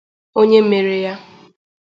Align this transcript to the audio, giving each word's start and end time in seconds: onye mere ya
onye 0.39 0.59
mere 0.69 0.95
ya 1.05 1.13